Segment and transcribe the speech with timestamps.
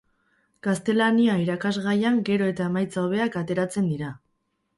[0.67, 4.11] Gaztelania irakasgaian gero eta emaitza hobeak ateratzen dira.